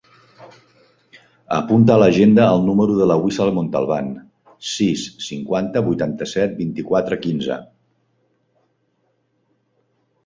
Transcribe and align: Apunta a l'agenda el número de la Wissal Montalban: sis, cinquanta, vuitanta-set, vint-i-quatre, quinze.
Apunta 1.57 1.93
a 1.95 1.97
l'agenda 2.03 2.47
el 2.53 2.65
número 2.69 2.95
de 3.01 3.07
la 3.11 3.17
Wissal 3.25 3.53
Montalban: 3.57 4.09
sis, 4.71 5.03
cinquanta, 5.27 5.85
vuitanta-set, 5.91 6.57
vint-i-quatre, 6.63 7.23
quinze. 7.29 7.59